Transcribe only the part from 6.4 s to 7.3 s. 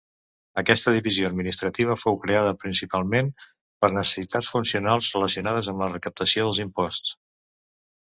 dels imposts.